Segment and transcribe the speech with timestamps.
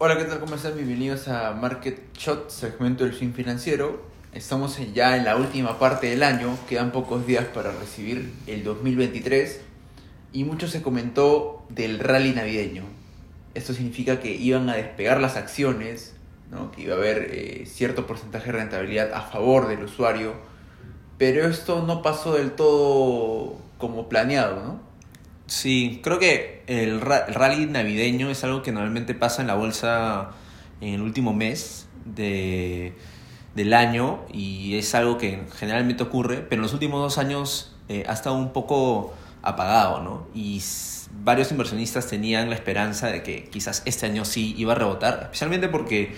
[0.00, 0.38] Hola, ¿qué tal?
[0.38, 0.76] ¿Cómo están?
[0.76, 4.00] Bienvenidos a Market Shot, segmento del fin financiero.
[4.32, 9.60] Estamos ya en la última parte del año, quedan pocos días para recibir el 2023
[10.32, 12.84] y mucho se comentó del rally navideño.
[13.54, 16.14] Esto significa que iban a despegar las acciones,
[16.48, 16.70] ¿no?
[16.70, 20.34] que iba a haber eh, cierto porcentaje de rentabilidad a favor del usuario,
[21.18, 24.87] pero esto no pasó del todo como planeado, ¿no?
[25.48, 30.32] Sí, creo que el, rally navideño es algo que normalmente pasa en la bolsa
[30.82, 32.92] en el último mes de,
[33.54, 38.04] del año y es algo que generalmente ocurre, pero en los últimos dos años eh,
[38.06, 40.28] ha estado un poco apagado, ¿no?
[40.34, 40.62] Y
[41.24, 45.68] varios inversionistas tenían la esperanza de que quizás este año sí iba a rebotar, especialmente
[45.68, 46.14] porque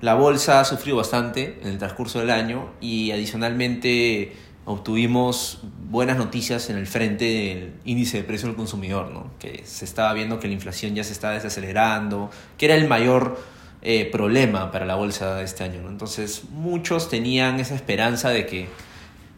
[0.00, 4.32] la bolsa ha sufrido bastante en el transcurso del año y adicionalmente
[4.64, 9.30] obtuvimos buenas noticias en el frente del índice de precio del consumidor, ¿no?
[9.38, 13.38] que se estaba viendo que la inflación ya se estaba desacelerando, que era el mayor
[13.82, 15.82] eh, problema para la bolsa de este año.
[15.82, 15.88] ¿no?
[15.88, 18.68] Entonces muchos tenían esa esperanza de que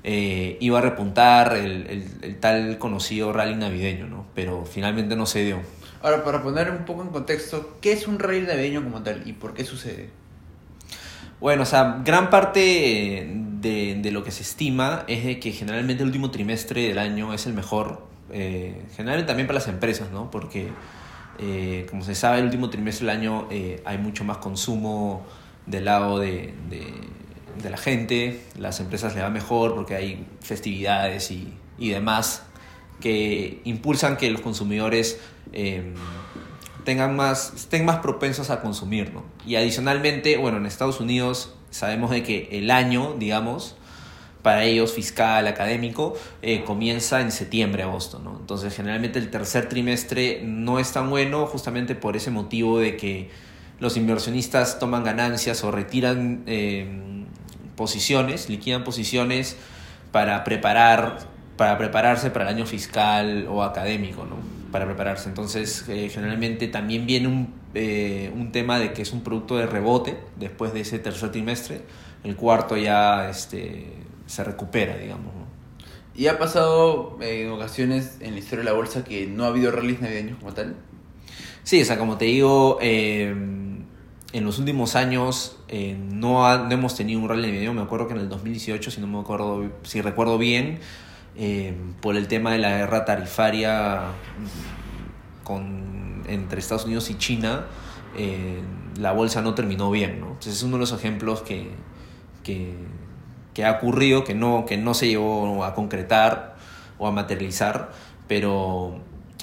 [0.07, 4.27] eh, iba a repuntar el, el, tal conocido rally navideño, ¿no?
[4.35, 5.61] pero finalmente no se dio.
[6.03, 9.33] Ahora, para poner un poco en contexto, ¿qué es un rally navideño como tal y
[9.33, 10.11] por qué sucede?
[11.41, 13.27] Bueno, o sea, gran parte
[13.65, 17.33] de, de, lo que se estima es de que generalmente el último trimestre del año
[17.33, 20.31] es el mejor, eh, generalmente también para las empresas, ¿no?
[20.31, 20.69] Porque,
[21.39, 25.27] eh, como se sabe, el último trimestre del año eh, hay mucho más consumo
[25.67, 26.87] del lado de, de,
[27.63, 32.45] de, la gente, las empresas le va mejor porque hay festividades y, y demás
[33.01, 35.21] que impulsan que los consumidores
[36.85, 39.25] tengan más, estén más propensos a consumir, ¿no?
[39.47, 43.75] Y adicionalmente, bueno, en Estados Unidos sabemos de que el año, digamos,
[44.43, 48.37] para ellos fiscal, académico, eh, comienza en septiembre, agosto, ¿no?
[48.39, 53.31] Entonces, generalmente el tercer trimestre no es tan bueno justamente por ese motivo de que
[53.81, 56.87] los inversionistas toman ganancias o retiran eh,
[57.75, 59.57] posiciones, liquidan posiciones
[60.13, 64.37] para preparar para prepararse para el año fiscal o académico, ¿no?
[64.71, 65.29] Para prepararse.
[65.29, 69.67] Entonces, eh, generalmente también viene un, eh, un tema de que es un producto de
[69.67, 71.83] rebote después de ese tercer trimestre.
[72.23, 73.93] El cuarto ya este,
[74.27, 75.45] se recupera, digamos, ¿no?
[76.17, 79.49] ¿Y ha pasado eh, en ocasiones en la historia de la bolsa que no ha
[79.49, 80.77] habido rallies navideños como tal?
[81.65, 83.87] Sí, o sea, como te digo, en
[84.33, 87.73] los últimos años no, no, hemos tenido un rally navideño.
[87.73, 90.79] Me acuerdo que en el 2018, si no me acuerdo, si recuerdo bien,
[91.37, 94.03] eh, por el tema de la guerra tarifaria
[95.45, 97.67] con, entre Estados Unidos y China,
[98.17, 98.61] eh,
[98.99, 100.21] la bolsa no terminó bien.
[100.21, 100.29] ¿no?
[100.29, 101.71] Entonces es uno de los ejemplos que,
[102.43, 102.75] que,
[103.53, 106.57] que, ha ocurrido, que no, que no se llegó a concretar
[106.99, 107.93] o a materializar,
[108.27, 108.99] pero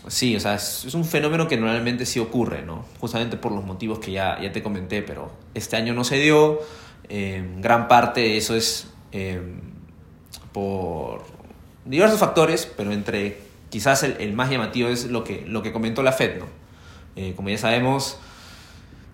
[0.08, 2.86] sí, o sea, es, un fenómeno que normalmente sí ocurre, ¿no?
[3.00, 6.60] justamente por los motivos que ya, ya te comenté, pero este año no se dio.
[7.10, 8.88] Eh, gran parte de eso es
[10.52, 11.24] por
[11.86, 16.12] diversos factores, pero entre quizás el, más llamativo es lo que, lo que comentó la
[16.12, 16.46] Fed, ¿no?
[17.16, 18.20] Eh, como ya sabemos,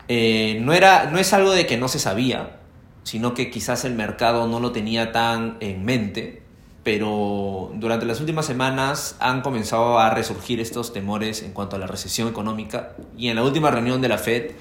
[0.09, 2.57] eh, no, era, no es algo de que no se sabía,
[3.03, 6.41] sino que quizás el mercado no lo tenía tan en mente,
[6.83, 11.87] pero durante las últimas semanas han comenzado a resurgir estos temores en cuanto a la
[11.87, 14.51] recesión económica y en la última reunión de la Fed,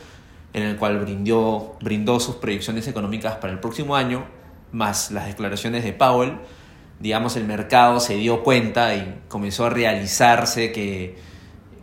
[0.53, 4.27] en el cual brindó, brindó sus proyecciones económicas para el próximo año,
[4.73, 6.39] más las declaraciones de Powell,
[7.01, 11.17] digamos, el mercado se dio cuenta y comenzó a realizarse que,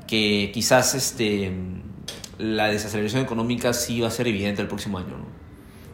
[0.08, 1.52] que quizás este,
[2.38, 5.18] la desaceleración económica sí va a ser evidente el próximo año.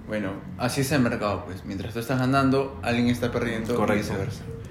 [0.08, 1.66] Bueno, así es el mercado, pues.
[1.66, 4.13] Mientras tú estás ganando, alguien está perdiendo Correcto.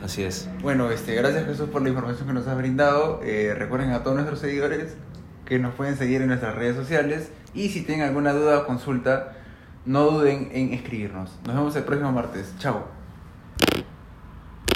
[0.03, 0.49] Así es.
[0.63, 3.21] Bueno, este, gracias Jesús por la información que nos has brindado.
[3.23, 4.97] Eh, recuerden a todos nuestros seguidores
[5.45, 9.37] que nos pueden seguir en nuestras redes sociales y si tienen alguna duda o consulta,
[9.87, 11.31] no duden en escribirnos.
[11.47, 12.53] Nos vemos el próximo martes.
[12.59, 12.87] Chao.